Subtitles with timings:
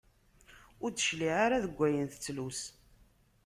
[0.83, 2.61] Ur d-tecliε ara deg ayen tettlus.